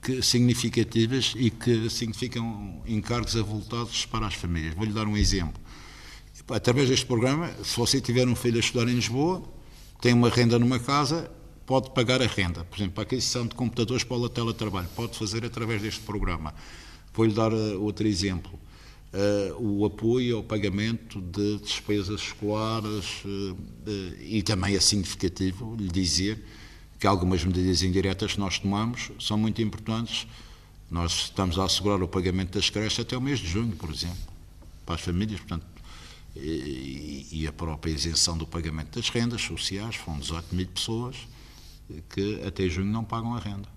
[0.00, 4.74] que, significativas e que significam encargos avultados para as famílias.
[4.74, 5.60] Vou-lhe dar um exemplo.
[6.48, 9.42] Através deste programa, se você tiver um filho a estudar em Lisboa,
[10.00, 11.30] tem uma renda numa casa,
[11.68, 12.64] pode pagar a renda.
[12.64, 16.54] Por exemplo, a aquisição de computadores para o teletrabalho, pode fazer através deste programa.
[17.12, 18.58] Vou-lhe dar eh, outro exemplo.
[19.12, 23.54] Eh, o apoio ao pagamento de despesas escolares eh,
[23.86, 26.42] eh, e também é significativo lhe dizer
[26.98, 30.26] que algumas medidas indiretas que nós tomamos são muito importantes.
[30.90, 34.16] Nós estamos a assegurar o pagamento das creches até o mês de junho, por exemplo,
[34.86, 35.66] para as famílias, portanto,
[36.34, 41.16] e, e a própria isenção do pagamento das rendas sociais, foram 18 mil pessoas
[42.14, 43.68] que até junho não pagam a renda.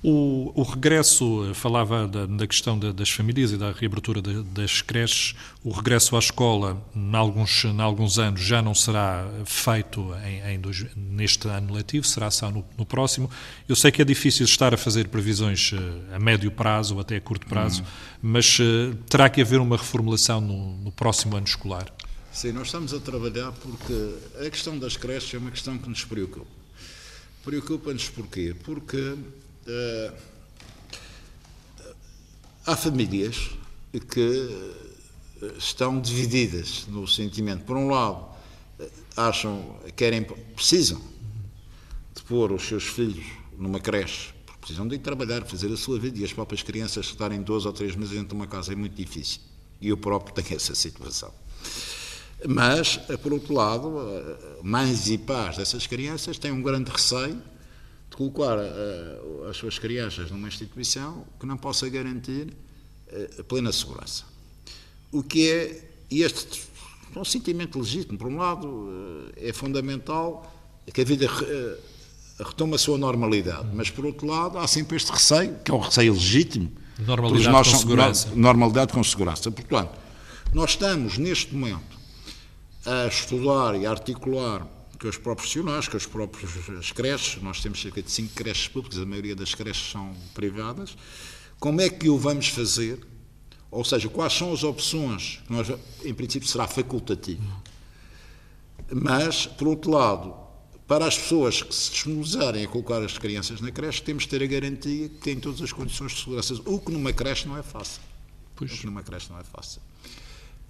[0.00, 4.80] O, o regresso, falava da, da questão da- das famílias e da reabertura da- das
[4.80, 10.54] creches, o regresso à escola, em alguns, em alguns anos, já não será feito em,
[10.54, 13.28] em dois- neste ano letivo, será só no, no próximo.
[13.68, 17.16] Eu sei que é difícil estar a fazer previsões eh, a médio prazo ou até
[17.16, 17.82] a curto prazo,
[18.22, 21.92] mas eh, terá que haver uma reformulação no, no próximo ano escolar.
[22.32, 24.14] Sim, nós estamos a trabalhar porque
[24.46, 26.46] a questão das creches é uma questão que nos preocupa.
[27.44, 28.54] Preocupa-nos porquê?
[28.64, 29.16] Porque
[29.66, 30.12] eh,
[32.66, 33.50] há famílias
[34.10, 34.50] que
[35.42, 37.64] eh, estão divididas no sentimento.
[37.64, 38.28] Por um lado,
[38.78, 40.22] eh, acham, querem,
[40.54, 41.00] precisam
[42.14, 45.98] de pôr os seus filhos numa creche, porque precisam de ir trabalhar, fazer a sua
[45.98, 48.76] vida, e as próprias crianças estarem dois ou três meses dentro de uma casa é
[48.76, 49.40] muito difícil.
[49.80, 51.32] E eu próprio tenho essa situação.
[52.46, 57.42] Mas, eh, por outro lado, eh, mães e pais dessas crianças têm um grande receio
[58.08, 59.20] de colocar eh,
[59.50, 62.54] as suas crianças numa instituição que não possa garantir
[63.48, 64.24] plena segurança.
[65.10, 66.60] O que é, e este
[67.16, 68.18] é um sentimento legítimo.
[68.18, 70.54] Por um lado, é fundamental
[70.92, 71.26] que a vida
[72.38, 75.78] retome a sua normalidade, mas por outro lado, há sempre este receio, que é um
[75.78, 76.70] receio legítimo.
[76.98, 78.28] Normalidade nós, com segurança.
[78.34, 79.50] Normalidade com segurança.
[79.50, 79.98] Portanto,
[80.52, 81.97] nós estamos neste momento
[82.84, 84.66] a estudar e a articular
[85.00, 88.98] com os profissionais, com os próprios as creches, nós temos cerca de 5 creches públicas,
[88.98, 90.96] a maioria das creches são privadas,
[91.60, 93.06] como é que o vamos fazer?
[93.70, 95.40] Ou seja, quais são as opções?
[95.48, 95.68] Nós,
[96.04, 97.42] em princípio será facultativo.
[98.90, 100.34] Mas, por outro lado,
[100.86, 104.42] para as pessoas que se disponibilizarem a colocar as crianças na creche, temos de ter
[104.42, 106.54] a garantia que têm todas as condições de segurança.
[106.64, 108.00] O que numa creche não é fácil.
[108.56, 108.72] Pois.
[108.72, 109.82] O que numa creche não é fácil.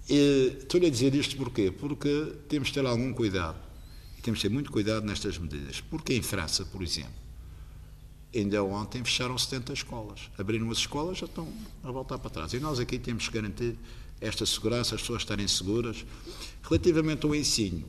[0.09, 1.71] Estou-lhe a dizer isto porquê?
[1.71, 3.59] Porque temos de ter algum cuidado.
[4.17, 5.81] E temos de ter muito cuidado nestas medidas.
[5.81, 7.13] Porque em França, por exemplo,
[8.35, 10.21] ainda ontem fecharam 70 escolas.
[10.37, 11.47] Abriram as escolas, já estão
[11.83, 12.53] a voltar para trás.
[12.53, 13.75] E nós aqui temos que garantir
[14.19, 16.03] esta segurança, as pessoas estarem seguras.
[16.63, 17.85] Relativamente ao ensino,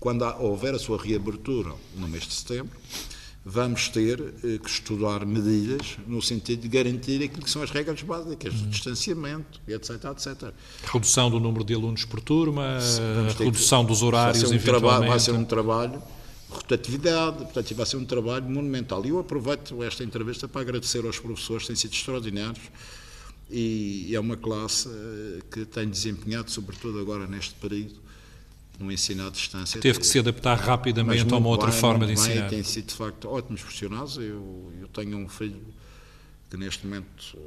[0.00, 2.76] quando houver a sua reabertura no mês de setembro,
[3.44, 8.02] vamos ter eh, que estudar medidas no sentido de garantir aquilo que são as regras
[8.02, 8.68] básicas, uhum.
[8.68, 10.54] distanciamento, etc, etc.
[10.92, 12.78] Redução do número de alunos por turma,
[13.38, 16.02] redução que, dos horários, vai ser, um trabalho, vai ser um trabalho
[16.52, 19.04] rotatividade, portanto, vai ser um trabalho monumental.
[19.04, 22.70] E eu aproveito esta entrevista para agradecer aos professores, têm sido extraordinários
[23.50, 27.94] e é uma classe eh, que tem desempenhado, sobretudo agora neste período,
[28.78, 29.80] no ensino à distância.
[29.80, 32.48] Teve que se adaptar rapidamente a uma outra bem, forma de ensinar.
[32.48, 34.16] Tem sido, de facto, ótimos profissionais.
[34.16, 35.62] Eu, eu tenho um filho
[36.50, 37.38] que neste momento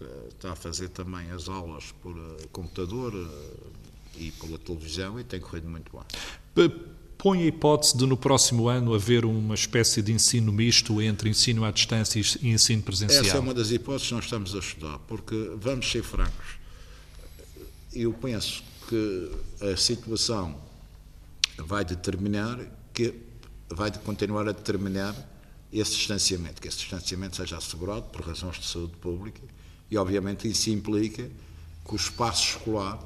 [0.00, 5.24] eh, está a fazer também as aulas por eh, computador eh, e pela televisão e
[5.24, 6.70] tem corrido muito bem.
[7.18, 11.64] Põe a hipótese de no próximo ano haver uma espécie de ensino misto entre ensino
[11.64, 13.24] à distância e ensino presencial?
[13.24, 16.58] Essa é uma das hipóteses que nós estamos a estudar, porque, vamos ser francos,
[17.92, 20.58] eu penso que a situação
[21.58, 22.58] vai determinar
[22.94, 23.14] que
[23.70, 25.14] vai continuar a determinar
[25.72, 29.40] esse distanciamento, que esse distanciamento seja assegurado por razões de saúde pública
[29.90, 32.98] e, obviamente, isso implica que o espaço escolar,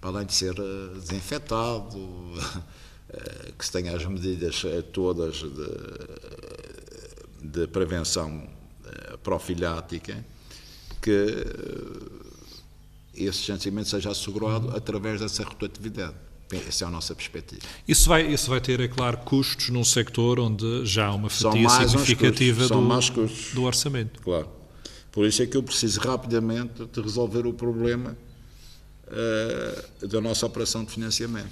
[0.00, 1.98] para além de ser eh, desinfetado,
[3.10, 5.48] eh, que se tenha as medidas eh, todas de,
[7.48, 8.48] de prevenção
[9.22, 10.24] profilática,
[11.00, 11.44] que
[13.24, 16.14] esse distanciamento seja assegurado através dessa rotatividade.
[16.52, 17.62] Essa é a nossa perspectiva.
[17.86, 21.68] Isso vai, isso vai ter, é claro, custos num sector onde já há uma fatia
[21.70, 24.20] significativa do, do orçamento.
[24.20, 24.48] Claro.
[25.12, 28.16] Por isso é que eu preciso rapidamente de resolver o problema
[29.06, 31.50] uh, da nossa operação de financiamento.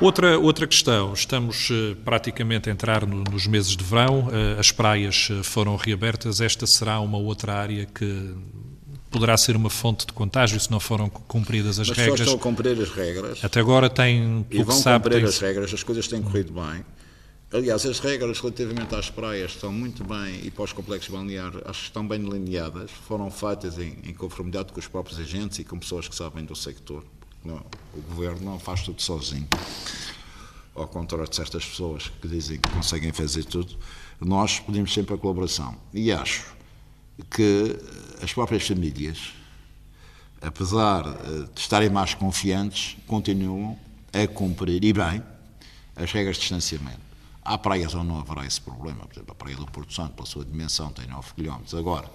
[0.00, 4.70] Outra, outra questão, estamos uh, praticamente a entrar no, nos meses de verão, uh, as
[4.70, 8.34] praias foram reabertas, esta será uma outra área que
[9.12, 12.20] poderá ser uma fonte de contágio se não foram cumpridas as Mas regras.
[12.20, 13.44] Mas estão a cumprir as regras.
[13.44, 15.28] Até agora tem, e vão sabe, cumprir tem...
[15.28, 16.84] as regras, as coisas têm corrido bem.
[17.52, 21.80] Aliás, as regras relativamente às praias estão muito bem, e para os complexos balneares, acho
[21.80, 25.78] que estão bem delineadas, foram feitas em, em, conformidade com os próprios agentes e com
[25.78, 27.04] pessoas que sabem do sector.
[27.44, 29.46] Não, o governo não faz tudo sozinho.
[30.74, 33.76] Ao contrário de certas pessoas que dizem que conseguem fazer tudo,
[34.18, 35.76] nós pedimos sempre a colaboração.
[35.92, 36.54] E acho
[37.30, 37.78] que
[38.22, 39.32] as próprias famílias,
[40.40, 43.78] apesar eh, de estarem mais confiantes, continuam
[44.12, 45.22] a cumprir, e bem,
[45.96, 47.00] as regras de distanciamento.
[47.44, 50.26] Há praias onde não haverá esse problema, por exemplo, a Praia do Porto Santo, pela
[50.26, 51.76] sua dimensão, tem 9 km.
[51.76, 52.08] Agora,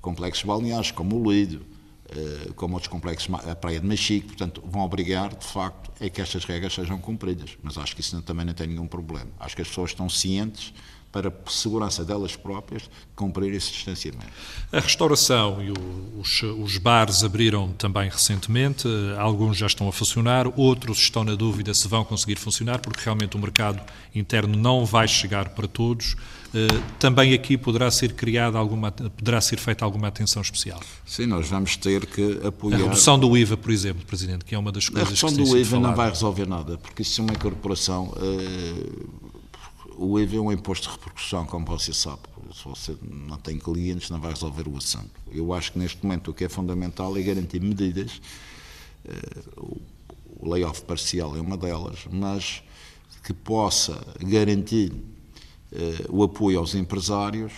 [0.00, 1.66] complexos balneares como o Lido,
[2.10, 6.20] eh, como outros complexos, a Praia de Machique, portanto, vão obrigar, de facto, a que
[6.20, 7.58] estas regras sejam cumpridas.
[7.62, 9.30] Mas acho que isso também não tem nenhum problema.
[9.38, 10.72] Acho que as pessoas estão cientes
[11.10, 14.26] para segurança delas próprias cumprir esse distanciamento.
[14.70, 15.72] A restauração e
[16.20, 18.86] os, os, bares abriram também recentemente,
[19.18, 23.36] alguns já estão a funcionar, outros estão na dúvida se vão conseguir funcionar, porque realmente
[23.36, 23.80] o mercado
[24.14, 26.14] interno não vai chegar para todos.
[26.54, 26.66] Eh,
[26.98, 30.80] também aqui poderá ser criada alguma, poderá ser feita alguma atenção especial.
[31.04, 32.76] Sim, nós vamos ter que apoiar.
[32.76, 35.44] A redução do IVA, por exemplo, Presidente, que é uma das coisas que A redução
[35.44, 38.14] do IVA não vai resolver nada, porque isso é uma corporação.
[38.16, 39.27] Uh
[39.98, 42.20] o IVA é um imposto de repercussão, como você sabe.
[42.54, 45.10] Se você não tem clientes, não vai resolver o assunto.
[45.30, 48.20] Eu acho que neste momento o que é fundamental é garantir medidas.
[49.04, 49.40] Eh,
[50.36, 52.62] o layoff parcial é uma delas, mas
[53.24, 54.92] que possa garantir
[55.72, 57.52] eh, o apoio aos empresários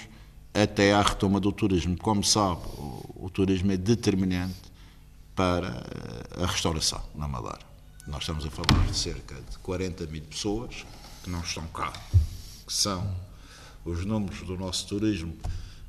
[0.55, 1.97] até à retoma do turismo.
[1.99, 2.62] Como sabe,
[3.14, 4.72] o, turismo é determinante
[5.36, 5.68] para
[6.38, 7.61] eh, a restauração na Madeira.
[8.07, 10.84] Nós estamos a falar de cerca de 40 mil pessoas
[11.22, 11.93] que não estão cá,
[12.71, 13.05] que são
[13.85, 15.37] os números do nosso turismo,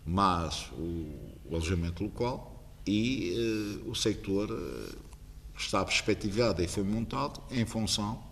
[0.04, 4.98] mas o, o alojamento local e uh, o sector uh,
[5.56, 8.24] está perspectivado e foi montado em função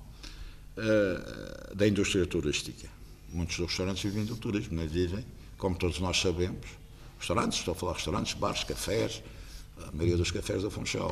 [0.76, 2.90] uh, da indústria turística.
[3.32, 4.88] Muitos dos restaurantes vivem do turismo, não é?
[4.88, 5.24] vivem,
[5.56, 6.66] como todos nós sabemos,
[7.20, 9.22] restaurantes, estou a falar de restaurantes, bares, cafés,
[9.78, 11.12] a maioria dos cafés da Funchal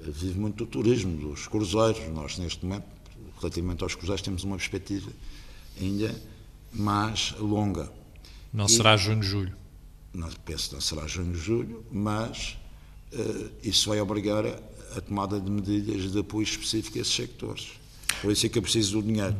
[0.00, 2.08] uh, vive muito do turismo, dos cruzeiros.
[2.14, 2.86] Nós, neste momento,
[3.38, 5.10] relativamente aos cruzeiros, temos uma perspectiva
[5.78, 6.31] ainda
[6.72, 7.90] mais longa.
[8.52, 9.54] Não e, será junho, julho?
[10.12, 12.58] Não, penso que não será junho, julho, mas
[13.12, 14.58] uh, isso vai obrigar a,
[14.96, 17.72] a tomada de medidas de apoio específico a esses sectores.
[18.20, 19.34] Por isso é que é preciso do dinheiro.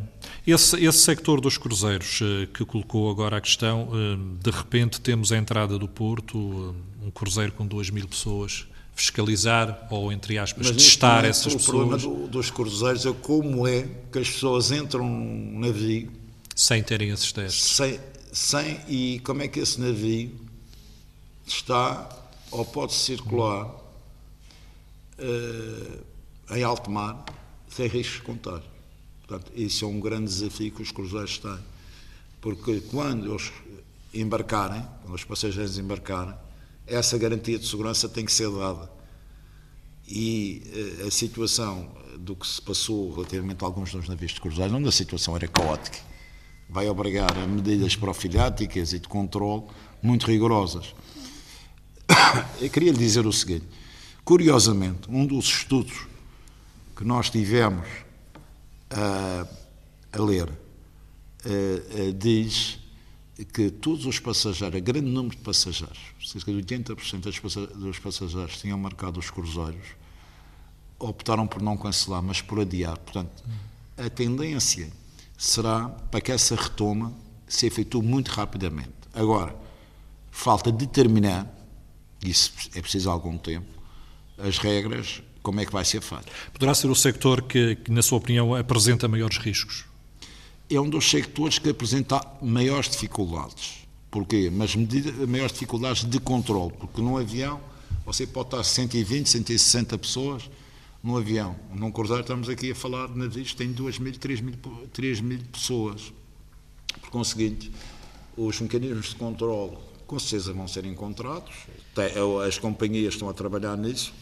[0.47, 5.31] Esse, esse sector dos cruzeiros eh, que colocou agora a questão, eh, de repente temos
[5.31, 10.77] a entrada do Porto, um cruzeiro com 2 mil pessoas, fiscalizar ou, entre aspas, Mas,
[10.83, 11.69] testar momento, essas pessoas.
[11.69, 16.11] O problema do, dos cruzeiros é como é que as pessoas entram num navio
[16.55, 17.63] sem terem esses testes.
[17.63, 18.01] Sem,
[18.33, 20.31] sem, e como é que esse navio
[21.47, 22.09] está
[22.51, 23.67] ou pode circular
[25.19, 26.05] uh,
[26.55, 27.25] em alto mar
[27.69, 28.63] sem riscos de contar.
[29.27, 31.59] Portanto, isso é um grande desafio que os cruzeiros têm.
[32.41, 33.51] Porque quando eles
[34.13, 36.35] embarcarem, quando os passageiros embarcarem,
[36.87, 38.91] essa garantia de segurança tem que ser dada.
[40.07, 40.63] E
[41.03, 44.89] uh, a situação do que se passou relativamente a alguns dos navios de cruzeiros, onde
[44.89, 45.99] a situação era caótica,
[46.69, 49.65] vai obrigar a medidas profiláticas e de controle
[50.03, 50.95] muito rigorosas.
[52.61, 53.67] Eu queria lhe dizer o seguinte:
[54.25, 56.07] curiosamente, um dos estudos
[56.97, 57.87] que nós tivemos
[58.91, 59.47] a,
[60.13, 60.49] a ler
[62.17, 62.79] diz
[63.53, 69.19] que todos os passageiros, grande número de passageiros, cerca de 80% dos passageiros tinham marcado
[69.19, 69.97] os cruzeiros,
[70.99, 72.97] optaram por não cancelar, mas por adiar.
[72.99, 73.43] Portanto,
[73.97, 74.93] a tendência
[75.37, 77.13] será para que essa retoma
[77.47, 78.93] se efetue muito rapidamente.
[79.13, 79.55] Agora,
[80.31, 81.47] falta determinar,
[82.25, 83.67] isso é preciso algum tempo,
[84.39, 86.27] as regras, como é que vai ser feito.
[86.53, 89.85] Poderá ser o sector que, que, na sua opinião, apresenta maiores riscos?
[90.71, 93.83] É um dos sectores que apresenta maiores dificuldades.
[94.11, 94.51] Porquê?
[94.51, 97.61] Mas medida, maiores dificuldades de controle, porque num avião
[98.05, 100.51] você pode estar 120, 160 pessoas,
[101.03, 101.57] no avião.
[101.75, 104.55] Num cruzeiro estamos aqui a falar de navios que têm 2 mil, 3 mil,
[104.93, 106.13] 3 mil pessoas.
[107.01, 107.73] Por conseguinte,
[108.37, 109.77] os mecanismos de controle
[110.07, 111.55] com certeza vão ser encontrados,
[112.47, 114.13] as companhias estão a trabalhar nisso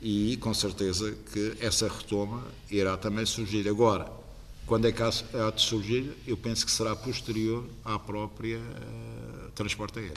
[0.00, 3.66] e com certeza que essa retoma irá também surgir.
[3.66, 4.12] Agora,
[4.66, 5.10] quando é que há
[5.50, 10.14] de surgir, eu penso que será posterior à própria uh, transporte aéreo.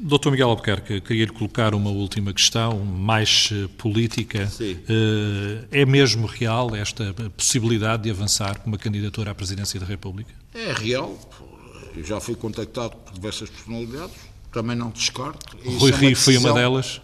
[0.00, 4.46] Doutor Miguel Albuquerque, queria-lhe colocar uma última questão, mais eh, política.
[4.46, 4.78] Sim.
[4.88, 10.32] Eh, é mesmo real esta possibilidade de avançar com uma candidatura à presidência da República?
[10.54, 11.18] É real.
[11.96, 14.14] Eu já fui contactado por diversas personalidades,
[14.52, 15.56] também não descarto.
[15.78, 17.00] Rui é Rio foi uma delas?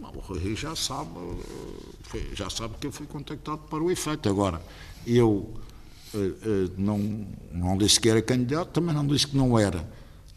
[0.00, 1.10] Não, o Rui Rio já sabe,
[2.32, 4.28] já sabe que eu fui contactado para o efeito.
[4.28, 4.62] Agora,
[5.04, 5.52] eu
[6.14, 9.84] eh, não, não disse que era candidato, também não disse que não era.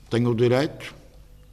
[0.09, 1.00] Tenho o direito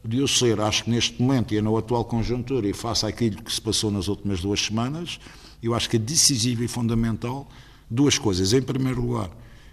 [0.09, 3.53] de eu ser, acho que neste momento e na atual conjuntura, e face àquilo que
[3.53, 5.21] se passou nas últimas duas semanas,
[5.63, 7.47] eu acho que é decisivo e fundamental
[7.91, 8.55] duas coisas.
[8.55, 9.31] Em primeiro lugar,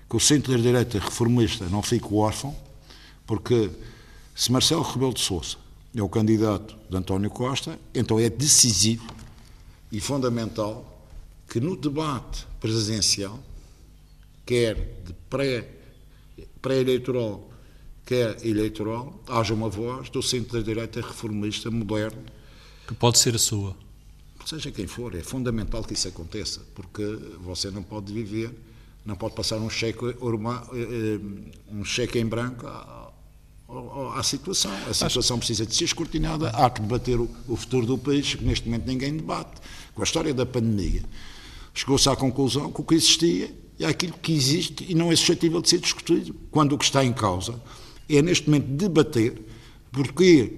[0.09, 2.53] que o centro da direita reformista não fique órfão,
[3.25, 3.71] porque
[4.35, 5.55] se Marcelo Rebelo de Sousa
[5.95, 9.07] é o candidato de António Costa, então é decisivo
[9.89, 11.01] e fundamental
[11.47, 13.39] que no debate presidencial,
[14.45, 14.75] quer
[15.05, 15.13] de
[16.61, 17.44] pré-eleitoral, pré
[18.05, 22.21] quer eleitoral, haja uma voz do centro da direita reformista, moderno.
[22.87, 23.75] Que pode ser a sua.
[24.45, 27.03] Seja quem for, é fundamental que isso aconteça, porque
[27.41, 28.51] você não pode viver,
[29.03, 31.19] não pode passar um cheque, eh, eh,
[31.71, 33.11] um cheque em branco à,
[34.15, 34.71] à situação.
[34.87, 38.67] A situação precisa de ser escrutinada, há que debater o futuro do país, que neste
[38.67, 39.59] momento ninguém debate.
[39.95, 41.03] Com a história da pandemia,
[41.73, 45.59] chegou-se à conclusão que o que existia é aquilo que existe e não é suscetível
[45.59, 47.59] de ser discutido, quando o que está em causa
[48.09, 49.41] é neste momento debater
[49.91, 50.53] porque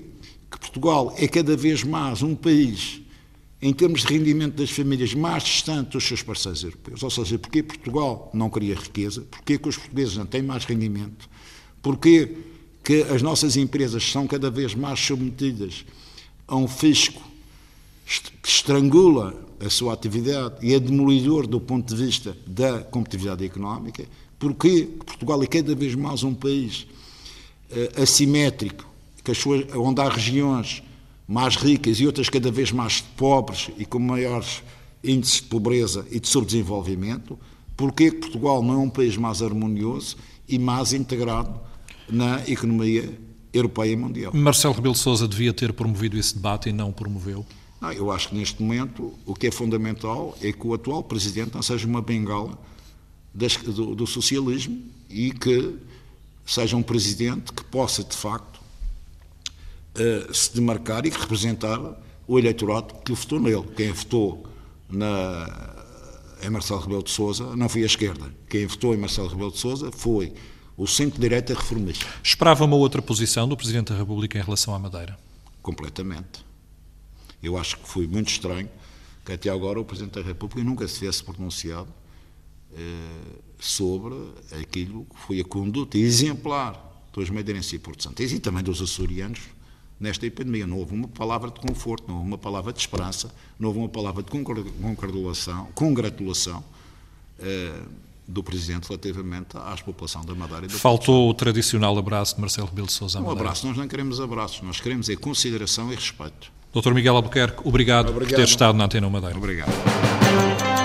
[0.49, 3.01] que Portugal é cada vez mais um país,
[3.61, 7.03] em termos de rendimento das famílias, mais distante dos seus parceiros europeus.
[7.03, 11.29] Ou seja, porque Portugal não cria riqueza, porque que os portugueses não têm mais rendimento,
[11.81, 12.37] porque
[12.83, 15.85] que as nossas empresas são cada vez mais submetidas
[16.47, 17.21] a um fisco
[18.41, 24.05] que estrangula a sua atividade e é demolidor do ponto de vista da competitividade económica,
[24.39, 26.87] porque Portugal é cada vez mais um país
[28.01, 28.85] assimétrico,
[29.23, 30.83] que as suas, onde há regiões
[31.27, 34.63] mais ricas e outras cada vez mais pobres e com maiores
[35.03, 37.37] índices de pobreza e de subdesenvolvimento,
[37.75, 41.59] porque Portugal não é um país mais harmonioso e mais integrado
[42.09, 43.17] na economia
[43.53, 44.33] europeia e mundial.
[44.33, 47.45] Marcelo Rebelo Sousa devia ter promovido esse debate e não promoveu?
[47.81, 51.53] Não, eu acho que neste momento o que é fundamental é que o atual presidente
[51.53, 52.57] não seja uma bengala
[53.33, 55.75] das, do, do, socialismo e que
[56.47, 58.59] seja um presidente que possa, de facto,
[59.97, 61.79] uh, se demarcar e representar
[62.25, 63.63] o eleitorado que votou nele.
[63.75, 64.47] Quem votou
[64.89, 65.75] na,
[66.41, 68.33] em Marcelo Rebelo de Sousa não foi a esquerda.
[68.49, 70.33] Quem votou em Marcelo Rebelo de Sousa foi
[70.77, 72.05] o centro-direita reformista.
[72.23, 75.17] Esperava uma outra posição do Presidente da República em relação à Madeira?
[75.61, 76.45] Completamente.
[77.41, 78.69] Eu acho que foi muito estranho
[79.25, 82.06] que até agora o Presidente da República nunca se tivesse pronunciado eh,
[83.59, 84.15] sobre
[84.61, 89.41] aquilo que foi a conduta exemplar dos madeirenses e porto-santenses e também dos açorianos
[89.99, 90.67] nesta epidemia.
[90.67, 93.89] Não houve uma palavra de conforto, não houve uma palavra de esperança, não houve uma
[93.89, 96.63] palavra de congratulação, congratulação
[97.39, 97.81] eh,
[98.27, 100.69] do Presidente relativamente à população da Madeira.
[100.69, 104.61] Faltou o tradicional abraço de Marcelo Rebelo de Sousa Um abraço, nós não queremos abraços,
[104.61, 106.51] nós queremos é consideração e respeito.
[106.73, 106.93] Dr.
[106.93, 109.37] Miguel Albuquerque, obrigado, obrigado, por ter estado na Antena Madeira.
[109.37, 110.76] Obrigado.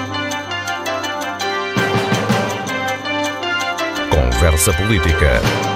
[4.12, 5.71] Conversa Política.